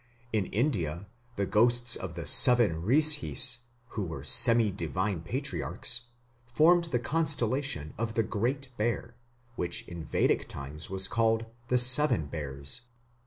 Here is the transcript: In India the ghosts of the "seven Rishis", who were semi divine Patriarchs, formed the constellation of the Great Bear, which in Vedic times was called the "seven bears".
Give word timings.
In 0.33 0.47
India 0.47 1.05
the 1.35 1.45
ghosts 1.45 1.95
of 1.95 2.15
the 2.15 2.25
"seven 2.25 2.81
Rishis", 2.81 3.59
who 3.89 4.03
were 4.03 4.23
semi 4.23 4.71
divine 4.71 5.21
Patriarchs, 5.21 6.05
formed 6.47 6.85
the 6.85 6.97
constellation 6.97 7.93
of 7.99 8.15
the 8.15 8.23
Great 8.23 8.71
Bear, 8.77 9.13
which 9.57 9.87
in 9.87 10.03
Vedic 10.03 10.47
times 10.49 10.89
was 10.89 11.07
called 11.07 11.45
the 11.67 11.77
"seven 11.77 12.25
bears". 12.25 12.87